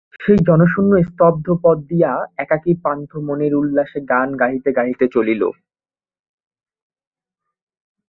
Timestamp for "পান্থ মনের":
2.83-3.53